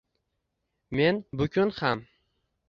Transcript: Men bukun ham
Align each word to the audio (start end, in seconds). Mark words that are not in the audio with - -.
Men 0.99 1.21
bukun 1.37 1.75
ham 1.83 2.03